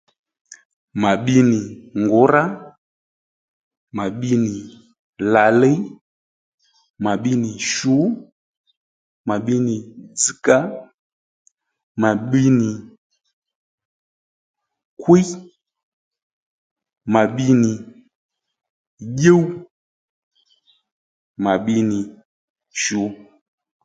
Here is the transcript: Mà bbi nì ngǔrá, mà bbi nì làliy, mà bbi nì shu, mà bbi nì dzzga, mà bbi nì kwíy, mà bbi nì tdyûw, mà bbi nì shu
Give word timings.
Mà 1.01 1.11
bbi 1.23 1.35
nì 1.51 1.59
ngǔrá, 2.01 2.43
mà 3.95 4.03
bbi 4.15 4.29
nì 4.45 4.53
làliy, 5.33 5.77
mà 7.03 7.11
bbi 7.19 7.31
nì 7.43 7.49
shu, 7.71 7.95
mà 9.27 9.35
bbi 9.41 9.55
nì 9.65 9.75
dzzga, 10.17 10.57
mà 12.01 12.09
bbi 12.25 12.41
nì 12.59 12.69
kwíy, 15.01 15.27
mà 17.13 17.21
bbi 17.33 17.45
nì 17.61 17.71
tdyûw, 19.07 19.43
mà 21.43 21.53
bbi 21.61 21.75
nì 21.89 21.99
shu 22.83 23.01